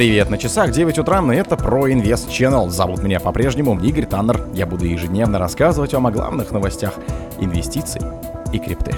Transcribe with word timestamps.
Привет, 0.00 0.30
на 0.30 0.38
часах 0.38 0.70
9 0.70 0.98
утра, 0.98 1.20
и 1.30 1.36
это 1.36 1.58
про 1.58 1.92
Инвест 1.92 2.30
Channel. 2.30 2.70
Зовут 2.70 3.02
меня 3.02 3.20
по-прежнему 3.20 3.78
Игорь 3.80 4.06
Таннер. 4.06 4.46
Я 4.54 4.64
буду 4.64 4.86
ежедневно 4.86 5.38
рассказывать 5.38 5.92
вам 5.92 6.06
о 6.06 6.10
главных 6.10 6.52
новостях 6.52 6.94
инвестиций 7.38 8.00
и 8.50 8.58
крипты. 8.58 8.94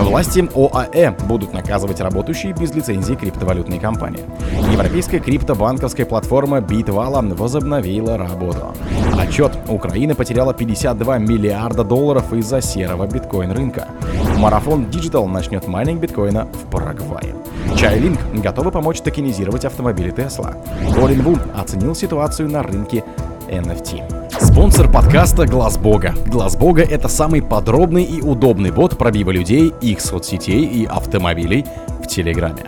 Власти 0.00 0.46
ОАЭ 0.54 1.12
будут 1.26 1.54
наказывать 1.54 2.00
работающие 2.00 2.52
без 2.52 2.74
лицензии 2.74 3.14
криптовалютные 3.14 3.80
компании. 3.80 4.22
Европейская 4.70 5.18
криптобанковская 5.18 6.04
платформа 6.04 6.58
Bitvala 6.58 7.34
возобновила 7.34 8.18
работу. 8.18 8.74
Отчет. 9.18 9.56
Украина 9.66 10.14
потеряла 10.14 10.52
52 10.52 11.20
миллиарда 11.20 11.84
долларов 11.84 12.34
из-за 12.34 12.60
серого 12.60 13.06
биткоин-рынка. 13.06 13.88
Марафон 14.36 14.84
Digital 14.90 15.26
начнет 15.26 15.66
майнинг 15.66 16.02
биткоина 16.02 16.48
в 16.52 16.70
Парагвае. 16.70 17.34
Чайлинк 17.76 18.18
готовы 18.34 18.70
помочь 18.70 19.00
токенизировать 19.00 19.64
автомобили 19.64 20.12
Tesla. 20.12 20.56
Колин 20.94 21.22
Ву 21.22 21.38
оценил 21.56 21.94
ситуацию 21.94 22.48
на 22.48 22.62
рынке 22.62 23.04
NFT. 23.48 24.40
Спонсор 24.40 24.90
подкаста 24.90 25.46
Глаз 25.46 25.76
Бога. 25.76 26.14
Глаз 26.26 26.56
Бога 26.56 26.82
это 26.82 27.08
самый 27.08 27.42
подробный 27.42 28.04
и 28.04 28.20
удобный 28.20 28.70
бот 28.70 28.96
пробива 28.96 29.30
людей, 29.30 29.72
их 29.80 30.00
соцсетей 30.00 30.64
и 30.64 30.84
автомобилей 30.84 31.66
в 32.02 32.06
Телеграме. 32.06 32.64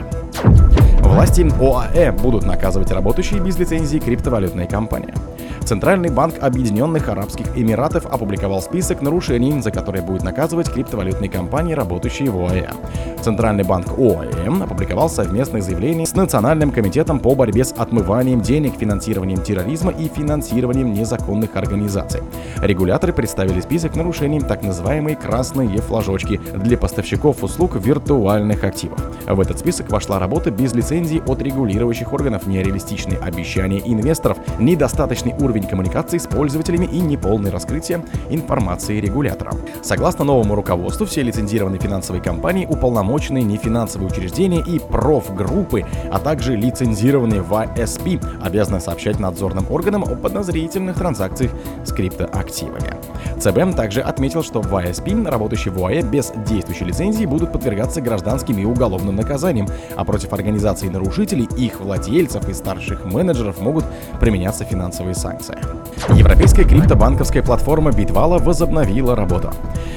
Власти 1.00 1.48
ОАЭ 1.60 2.12
будут 2.12 2.44
наказывать 2.44 2.90
работающие 2.90 3.40
без 3.40 3.56
лицензии 3.58 3.98
криптовалютные 3.98 4.66
компании. 4.66 5.14
Центральный 5.64 6.10
банк 6.10 6.34
Объединенных 6.40 7.08
Арабских 7.08 7.56
Эмиратов 7.56 8.06
опубликовал 8.06 8.60
список 8.60 9.02
нарушений, 9.02 9.60
за 9.60 9.70
которые 9.70 10.02
будет 10.02 10.22
наказывать 10.22 10.70
криптовалютные 10.70 11.30
компании, 11.30 11.74
работающие 11.74 12.30
в 12.30 12.38
ОАЭ. 12.38 12.70
Центральный 13.26 13.64
банк 13.64 13.98
ОАЭ 13.98 14.62
опубликовал 14.62 15.10
совместное 15.10 15.60
заявление 15.60 16.06
с 16.06 16.14
Национальным 16.14 16.70
комитетом 16.70 17.18
по 17.18 17.34
борьбе 17.34 17.64
с 17.64 17.72
отмыванием 17.72 18.40
денег, 18.40 18.74
финансированием 18.78 19.42
терроризма 19.42 19.90
и 19.90 20.06
финансированием 20.06 20.92
незаконных 20.92 21.56
организаций. 21.56 22.20
Регуляторы 22.62 23.12
представили 23.12 23.60
список 23.60 23.96
нарушений 23.96 24.38
так 24.38 24.62
называемые 24.62 25.16
«красные 25.16 25.78
флажочки» 25.78 26.40
для 26.54 26.78
поставщиков 26.78 27.42
услуг 27.42 27.74
виртуальных 27.74 28.62
активов. 28.62 29.00
В 29.26 29.40
этот 29.40 29.58
список 29.58 29.90
вошла 29.90 30.20
работа 30.20 30.52
без 30.52 30.72
лицензии 30.72 31.20
от 31.26 31.42
регулирующих 31.42 32.12
органов, 32.12 32.46
нереалистичные 32.46 33.18
обещания 33.18 33.82
инвесторов, 33.84 34.38
недостаточный 34.60 35.34
уровень 35.40 35.66
коммуникации 35.66 36.18
с 36.18 36.28
пользователями 36.28 36.86
и 36.86 37.00
неполное 37.00 37.50
раскрытие 37.50 38.04
информации 38.30 39.00
регуляторам. 39.00 39.58
Согласно 39.82 40.24
новому 40.24 40.54
руководству, 40.54 41.06
все 41.06 41.22
лицензированные 41.22 41.80
финансовые 41.80 42.22
компании, 42.22 42.68
уполномоченные 43.16 43.44
нефинансовые 43.44 44.10
учреждения 44.10 44.60
и 44.60 44.78
профгруппы, 44.78 45.84
а 46.10 46.18
также 46.18 46.54
лицензированные 46.54 47.40
в 47.40 47.54
АСП 47.54 48.22
обязаны 48.42 48.80
сообщать 48.80 49.18
надзорным 49.18 49.66
органам 49.70 50.04
о 50.04 50.14
подозрительных 50.16 50.96
транзакциях 50.98 51.52
с 51.84 51.92
криптоактивами. 51.92 52.94
ЦБ 53.40 53.76
также 53.76 54.00
отметил, 54.00 54.42
что 54.42 54.60
в 54.60 54.74
ISP, 54.74 55.28
работающие 55.28 55.72
в 55.72 55.82
ОАЭ 55.82 56.02
без 56.02 56.32
действующей 56.46 56.86
лицензии, 56.86 57.24
будут 57.24 57.52
подвергаться 57.52 58.00
гражданским 58.00 58.58
и 58.58 58.64
уголовным 58.64 59.16
наказаниям, 59.16 59.68
а 59.96 60.04
против 60.04 60.32
организаций 60.32 60.90
нарушителей, 60.90 61.48
их 61.56 61.80
владельцев 61.80 62.48
и 62.48 62.54
старших 62.54 63.04
менеджеров 63.04 63.60
могут 63.60 63.84
применяться 64.20 64.64
финансовые 64.64 65.14
санкции. 65.14 65.56
Европейская 66.10 66.64
криптобанковская 66.64 67.42
платформа 67.42 67.90
Bitvala 67.90 68.42
возобновила 68.42 69.16
работу. 69.16 69.52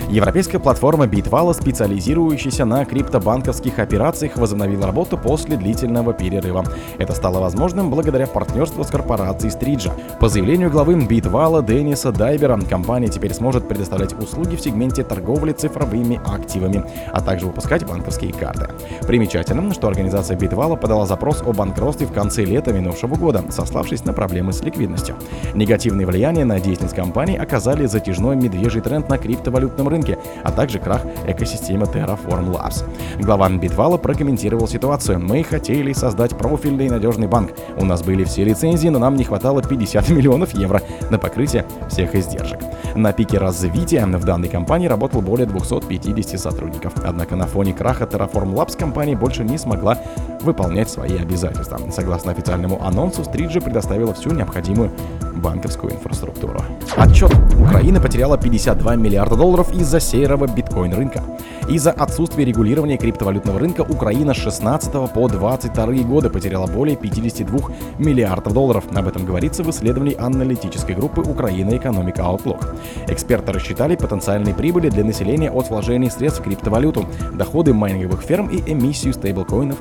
Европейская 0.10 0.60
платформа 0.60 1.06
Bitvala, 1.06 1.54
специализирующаяся 1.54 2.66
на 2.66 2.86
криптобанковских 3.10 3.80
операциях, 3.80 4.38
возобновила 4.38 4.86
работу 4.86 5.18
после 5.18 5.58
длительного 5.58 6.14
перерыва. 6.14 6.64
Это 7.00 7.14
стало 7.14 7.40
возможным 7.40 7.90
благодаря 7.90 8.28
партнерству 8.28 8.84
с 8.84 8.88
корпорацией 8.88 9.52
Стриджа. 9.52 9.94
По 10.20 10.30
заявлению 10.30 10.70
главы 10.70 10.94
Bitvala 10.94 11.66
Денниса 11.66 12.12
Дайбера, 12.12 12.60
компания 12.70 13.08
теперь 13.08 13.34
сможет 13.34 13.68
предоставлять 13.68 14.14
услуги 14.14 14.56
в 14.56 14.62
сегменте 14.62 15.04
торговли 15.04 15.54
цифровыми 15.54 16.22
активами, 16.24 16.84
а 17.12 17.22
также 17.22 17.48
выпускать 17.48 17.86
банковские 17.86 18.32
карты. 18.32 18.70
Примечательно, 19.08 19.74
что 19.74 19.88
организация 19.88 20.38
Bitvala 20.38 20.78
подала 20.78 21.08
запрос 21.08 21.42
о 21.42 21.52
банкротстве 21.52 22.06
в 22.06 22.14
конце 22.14 22.46
лета 22.46 22.74
минувшего 22.74 23.16
года, 23.16 23.44
сославшись 23.50 24.06
на 24.06 24.14
проблемы 24.14 24.54
с 24.54 24.62
ликвидностью. 24.62 25.16
Негативное 25.56 26.06
влияние 26.06 26.46
на 26.46 26.60
деятельность 26.60 26.96
компании 26.96 27.38
оказали 27.38 27.88
затяжной 27.88 28.36
медвежий 28.36 28.82
тренд 28.82 29.10
на 29.10 29.18
криптовалютном 29.18 29.88
рынке, 29.88 30.20
а 30.44 30.52
также 30.52 30.78
крах 30.80 31.02
экосистемы 31.26 31.86
Terraform 31.86 32.52
Labs. 32.52 32.84
Глава 33.20 33.50
Bitvala 33.50 33.98
прокомментировал 33.98 34.68
ситуацию. 34.68 35.20
«Мы 35.20 35.44
хотели 35.44 35.94
создать 35.94 36.38
профильный 36.38 36.88
и 36.88 36.90
надежный 36.90 37.28
банк. 37.28 37.52
У 37.78 37.86
нас 37.86 38.02
были 38.02 38.24
все 38.24 38.44
лицензии, 38.44 38.90
но 38.90 39.00
нам 39.00 39.16
не 39.16 39.24
хватало 39.24 39.62
50 39.62 40.10
миллионов 40.10 40.54
евро 40.54 40.82
на 41.10 41.18
покрытие 41.18 41.66
всех 41.90 42.16
издержек. 42.16 42.60
На 42.96 43.14
пике 43.14 43.38
развития 43.38 44.06
в 44.06 44.26
данной 44.26 44.50
компании 44.50 44.88
работал 44.88 45.22
более 45.22 45.46
250 45.46 46.40
сотрудников. 46.40 46.94
Однако 47.04 47.36
на 47.36 47.48
фоне 47.48 47.74
краха 47.74 48.06
Terraform 48.06 48.54
Labs 48.54 48.78
компания 48.78 49.16
больше 49.16 49.44
не 49.44 49.58
смогла 49.58 49.98
выполнять 50.44 50.90
свои 50.90 51.18
обязательства. 51.18 51.80
Согласно 51.92 52.32
официальному 52.32 52.84
анонсу, 52.84 53.24
Стриджи 53.24 53.62
предоставила 53.62 54.14
всю 54.14 54.32
необходимую 54.32 54.92
банковскую 55.40 55.94
инфраструктуру. 55.94 56.62
Отчет. 56.96 57.32
Украина 57.60 58.00
потеряла 58.00 58.38
52 58.38 58.96
миллиарда 58.96 59.36
долларов 59.36 59.74
из-за 59.74 60.00
серого 60.00 60.48
биткоин-рынка. 60.48 61.24
Из-за 61.70 61.92
отсутствия 61.92 62.46
регулирования 62.46 62.98
криптовалютного 62.98 63.60
рынка 63.60 63.82
Украина 63.82 64.34
с 64.34 64.38
16 64.38 65.14
по 65.14 65.28
22 65.28 65.86
годы 66.04 66.30
потеряла 66.30 66.68
более 66.68 66.98
52 66.98 67.60
миллиардов 68.00 68.54
долларов. 68.54 68.86
Об 68.94 69.08
этом 69.08 69.26
говорится 69.26 69.64
в 69.64 69.70
исследовании 69.70 70.16
аналитической 70.20 70.94
группы 70.94 71.22
Украина 71.22 71.78
Экономика 71.78 72.22
Outlook. 72.24 72.76
Эксперты 73.08 73.54
рассчитали 73.54 73.96
потенциальные 73.96 74.56
прибыли 74.56 74.90
для 74.90 75.04
населения 75.04 75.52
от 75.52 75.70
вложений 75.70 76.10
средств 76.10 76.42
в 76.42 76.44
криптовалюту, 76.44 77.06
доходы 77.34 77.74
майнинговых 77.74 78.22
ферм 78.22 78.48
и 78.48 78.60
эмиссию 78.72 79.14
стейблкоинов 79.14 79.78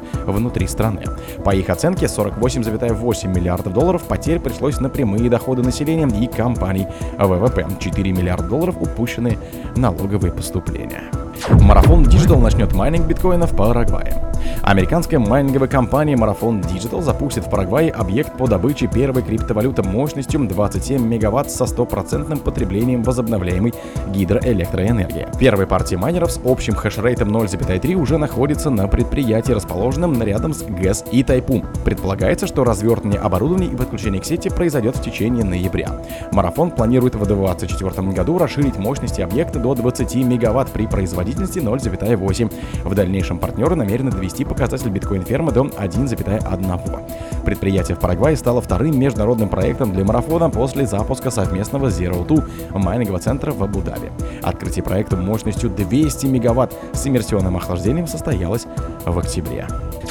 внутри 0.48 0.66
страны. 0.66 1.02
По 1.44 1.54
их 1.54 1.68
оценке, 1.68 2.06
48,8 2.06 3.28
миллиардов 3.28 3.74
долларов 3.74 4.02
потерь 4.04 4.40
пришлось 4.40 4.80
на 4.80 4.88
прямые 4.88 5.28
доходы 5.28 5.62
населения 5.62 6.08
и 6.08 6.26
компаний. 6.26 6.86
ВВП 7.18 7.66
4 7.78 8.12
миллиарда 8.12 8.48
долларов 8.48 8.76
упущенные 8.80 9.38
налоговые 9.76 10.32
поступления. 10.32 11.02
Marathon 11.60 12.04
Digital 12.04 12.40
начнет 12.40 12.72
майнинг 12.72 13.06
биткоина 13.06 13.46
в 13.46 13.54
Парагвае. 13.54 14.27
Американская 14.62 15.18
майнинговая 15.18 15.68
компания 15.68 16.14
Marathon 16.14 16.62
Digital 16.62 17.02
запустит 17.02 17.46
в 17.46 17.50
Парагвае 17.50 17.90
объект 17.90 18.36
по 18.36 18.46
добыче 18.46 18.86
первой 18.86 19.22
криптовалюты 19.22 19.82
мощностью 19.82 20.40
27 20.40 21.02
мегаватт 21.06 21.50
со 21.50 21.66
стопроцентным 21.66 22.38
потреблением 22.38 23.02
возобновляемой 23.02 23.74
гидроэлектроэнергии. 24.08 25.28
Первая 25.38 25.66
партия 25.66 25.96
майнеров 25.96 26.32
с 26.32 26.40
общим 26.44 26.74
хешрейтом 26.74 27.34
0,3 27.34 27.94
уже 27.94 28.18
находится 28.18 28.70
на 28.70 28.88
предприятии, 28.88 29.52
расположенном 29.52 30.22
рядом 30.22 30.52
с 30.52 30.62
ГЭС 30.62 31.04
Итайпу. 31.10 31.64
Предполагается, 31.84 32.46
что 32.46 32.64
развертывание 32.64 33.20
оборудования 33.20 33.68
и 33.68 33.76
подключение 33.76 34.20
к 34.20 34.24
сети 34.24 34.48
произойдет 34.48 34.96
в 34.96 35.02
течение 35.02 35.44
ноября. 35.44 35.90
Марафон 36.32 36.70
планирует 36.70 37.14
в 37.14 37.26
2024 37.26 38.08
году 38.08 38.38
расширить 38.38 38.76
мощности 38.78 39.20
объекта 39.20 39.58
до 39.58 39.74
20 39.74 40.14
мегаватт 40.16 40.70
при 40.70 40.86
производительности 40.86 41.58
0,8. 41.58 42.52
В 42.84 42.94
дальнейшем 42.94 43.38
партнеры 43.38 43.74
намерены 43.74 44.10
довести 44.10 44.37
довести 44.38 44.44
показатель 44.44 44.90
биткоин-фермы 44.90 45.52
до 45.52 45.64
1,1. 45.64 47.44
Предприятие 47.44 47.96
в 47.96 48.00
Парагвае 48.00 48.36
стало 48.36 48.60
вторым 48.60 48.98
международным 48.98 49.48
проектом 49.48 49.92
для 49.92 50.04
марафона 50.04 50.50
после 50.50 50.86
запуска 50.86 51.30
совместного 51.30 51.88
Zero 51.88 52.26
Two 52.26 52.44
майнингового 52.72 53.20
центра 53.20 53.52
в 53.52 53.62
Абу-Даби. 53.62 54.12
Открытие 54.42 54.82
проекта 54.82 55.16
мощностью 55.16 55.70
200 55.70 56.26
мегаватт 56.26 56.72
с 56.92 57.06
иммерсионным 57.06 57.56
охлаждением 57.56 58.06
состоялось 58.06 58.66
в 59.04 59.18
октябре. 59.18 59.66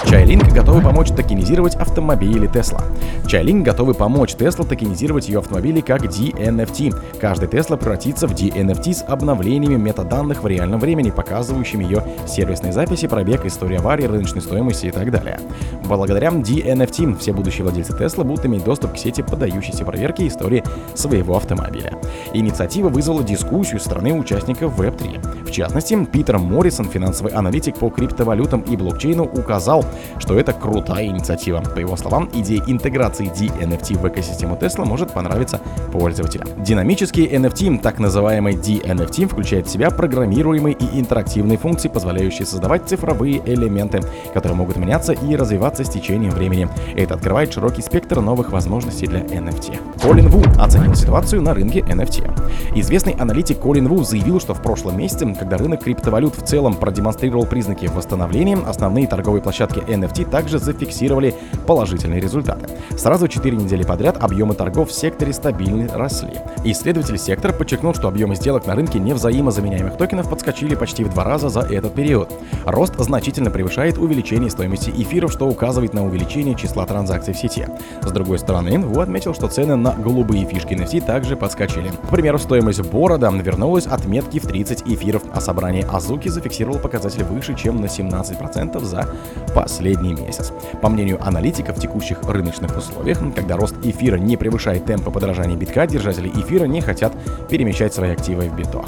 Чайлинк 0.06 0.53
готовы 0.53 0.81
помочь 0.81 1.09
токенизировать 1.09 1.75
автомобили 1.75 2.50
Tesla. 2.50 2.81
Чайлинк 3.27 3.66
готовы 3.66 3.94
помочь 3.94 4.36
Tesla 4.36 4.66
токенизировать 4.66 5.27
ее 5.27 5.39
автомобили 5.39 5.81
как 5.81 6.04
DNFT. 6.04 7.19
Каждый 7.19 7.50
Tesla 7.50 7.77
превратится 7.77 8.27
в 8.27 8.33
DNFT 8.33 8.94
с 8.94 9.04
обновлениями 9.04 9.75
метаданных 9.75 10.44
в 10.44 10.48
реальном 10.48 10.80
времени, 10.80 11.10
показывающими 11.10 11.83
ее 11.83 12.04
сервисные 12.27 12.74
записи, 12.74 13.07
пробег, 13.07 13.45
историю 13.45 13.80
аварии, 13.80 14.06
рыночной 14.06 14.42
стоимости 14.42 14.86
и 14.86 14.92
так 14.92 15.12
далее. 15.12 15.39
Благодаря 15.86 16.30
DNFT 16.30 17.18
все 17.18 17.33
будущие 17.33 17.63
владельцы 17.63 17.94
Tesla 17.94 18.24
будут 18.24 18.45
иметь 18.45 18.63
доступ 18.63 18.94
к 18.94 18.98
сети 18.98 19.24
подающейся 19.24 19.83
проверки 19.83 20.27
истории 20.27 20.63
своего 20.94 21.36
автомобиля. 21.36 21.94
Инициатива 22.33 22.89
вызвала 22.89 23.24
дискуссию 23.24 23.80
страны 23.80 24.13
участников 24.13 24.80
Web3. 24.80 25.47
В 25.48 25.52
частности, 25.52 25.98
Питер 26.06 26.40
Моррисон, 26.40 26.90
финансовый 26.90 27.32
аналитик 27.32 27.78
по 27.78 27.90
криптовалютам 27.90 28.62
и 28.62 28.76
блокчейну, 28.76 29.24
указал, 29.24 29.86
что 30.20 30.38
это 30.38 30.52
крутая 30.52 31.06
инициатива. 31.06 31.62
По 31.62 31.80
его 31.80 31.96
словам, 31.96 32.30
идея 32.34 32.62
интеграции 32.68 33.32
DNFT 33.32 33.98
в 33.98 34.08
экосистему 34.10 34.58
Tesla 34.58 34.86
может 34.86 35.14
понравиться 35.14 35.62
пользователям. 35.94 36.50
Динамический 36.62 37.26
NFT, 37.28 37.80
так 37.80 38.00
называемый 38.00 38.56
DNFT, 38.56 39.28
включает 39.28 39.68
в 39.68 39.70
себя 39.72 39.90
программируемые 39.90 40.76
и 40.76 41.00
интерактивные 41.00 41.58
функции, 41.58 41.88
позволяющие 41.88 42.46
создавать 42.46 42.90
цифровые 42.90 43.42
элементы, 43.46 44.02
которые 44.34 44.58
могут 44.58 44.76
меняться 44.76 45.14
и 45.14 45.36
развиваться 45.38 45.86
с 45.86 45.90
течением 45.90 46.32
времени. 46.32 46.68
Это 46.96 47.14
открывает 47.14 47.54
широкий 47.54 47.82
спектр 47.82 48.20
новых 48.20 48.52
возможностей 48.52 49.08
для 49.08 49.22
NFT. 49.22 50.02
Колин 50.02 50.28
Ву 50.28 50.44
оценил 50.62 50.94
ситуацию 50.94 51.42
на 51.42 51.54
рынке 51.54 51.80
NFT. 51.80 52.76
Известный 52.76 53.14
аналитик 53.14 53.60
Колин 53.60 53.88
Ву 53.88 54.04
заявил, 54.04 54.42
что 54.42 54.54
в 54.54 54.62
прошлом 54.62 54.98
месяце, 54.98 55.38
когда 55.38 55.47
рынок 55.56 55.84
криптовалют 55.84 56.36
в 56.36 56.46
целом 56.46 56.74
продемонстрировал 56.76 57.46
признаки 57.46 57.86
восстановления, 57.86 58.58
основные 58.58 59.08
торговые 59.08 59.42
площадки 59.42 59.80
NFT 59.80 60.30
также 60.30 60.60
зафиксировали 60.60 61.34
положительные 61.66 62.20
результаты. 62.20 62.68
Сразу 62.98 63.28
4 63.28 63.56
недели 63.56 63.84
подряд 63.84 64.22
объемы 64.22 64.56
торгов 64.56 64.90
в 64.90 64.94
секторе 64.94 65.32
стабильно 65.32 65.88
росли. 65.96 66.34
Исследователь 66.64 67.18
сектора 67.18 67.54
подчеркнул, 67.54 67.94
что 67.94 68.08
объемы 68.08 68.36
сделок 68.36 68.66
на 68.66 68.76
рынке 68.76 69.00
невзаимозаменяемых 69.00 69.98
токенов 69.98 70.30
подскочили 70.30 70.76
почти 70.76 71.04
в 71.04 71.10
два 71.10 71.24
раза 71.24 71.50
за 71.50 71.62
этот 71.62 71.94
период. 71.94 72.34
Рост 72.66 72.96
значительно 72.98 73.52
превышает 73.52 73.98
увеличение 73.98 74.50
стоимости 74.50 74.90
эфиров, 74.90 75.32
что 75.32 75.48
указывает 75.48 75.94
на 75.94 76.06
увеличение 76.06 76.56
числа 76.56 76.86
транзакций 76.86 77.34
в 77.34 77.38
сети. 77.38 77.68
С 78.02 78.12
другой 78.12 78.40
стороны, 78.40 78.80
Ву 78.80 79.00
отметил, 79.00 79.34
что 79.34 79.48
цены 79.48 79.76
на 79.76 79.94
голубые 79.94 80.46
фишки 80.46 80.74
NFT 80.74 81.06
также 81.06 81.36
подскочили. 81.36 81.90
К 81.90 82.10
примеру, 82.10 82.40
стоимость 82.40 82.82
борода 82.82 83.30
вернулась 83.32 83.86
от 83.86 84.06
метки 84.06 84.40
в 84.40 84.48
30 84.48 84.84
эфиров, 84.88 85.24
а 85.33 85.41
собрание 85.41 85.85
Азуки 85.85 86.29
зафиксировало 86.29 86.79
показатель 86.79 87.24
выше, 87.24 87.56
чем 87.56 87.81
на 87.81 87.85
17% 87.85 88.83
за 88.83 89.07
последний 89.53 90.13
месяц. 90.13 90.51
По 90.81 90.89
мнению 90.89 91.19
аналитиков 91.25 91.77
в 91.77 91.81
текущих 91.81 92.21
рыночных 92.24 92.75
условиях, 92.77 93.19
когда 93.35 93.56
рост 93.57 93.75
эфира 93.83 94.18
не 94.18 94.38
превышает 94.38 94.85
темпа 94.85 95.12
подражания 95.12 95.56
битка, 95.56 95.88
держатели 95.88 96.29
эфира 96.29 96.65
не 96.65 96.81
хотят 96.81 97.13
перемещать 97.50 97.94
свои 97.94 98.12
активы 98.12 98.50
в 98.50 98.56
биток. 98.56 98.88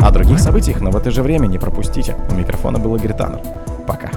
О 0.00 0.10
других 0.10 0.38
событиях, 0.38 0.80
но 0.80 0.90
в 0.90 0.96
это 0.96 1.10
же 1.10 1.22
время 1.22 1.46
не 1.46 1.58
пропустите. 1.58 2.16
У 2.30 2.34
микрофона 2.34 2.78
был 2.78 2.96
Игорь 2.96 3.14
Таннер. 3.14 3.40
Пока. 3.86 4.10